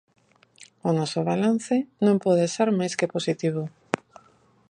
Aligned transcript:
O 0.87 0.89
noso 0.97 1.19
balance 1.29 1.75
non 2.05 2.15
pode 2.25 2.45
ser 2.55 2.69
máis 2.79 2.93
que 2.99 3.11
positivo. 3.15 3.63